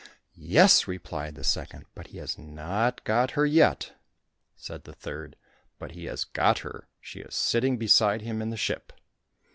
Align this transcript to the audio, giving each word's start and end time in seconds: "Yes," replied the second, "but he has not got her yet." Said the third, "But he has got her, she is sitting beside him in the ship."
"Yes," 0.33 0.87
replied 0.87 1.35
the 1.35 1.43
second, 1.43 1.85
"but 1.93 2.07
he 2.07 2.17
has 2.17 2.35
not 2.35 3.03
got 3.03 3.29
her 3.37 3.45
yet." 3.45 3.93
Said 4.55 4.85
the 4.85 4.95
third, 4.95 5.35
"But 5.77 5.91
he 5.91 6.05
has 6.05 6.23
got 6.23 6.57
her, 6.65 6.87
she 6.99 7.19
is 7.19 7.35
sitting 7.35 7.77
beside 7.77 8.23
him 8.23 8.41
in 8.41 8.49
the 8.49 8.57
ship." 8.57 8.93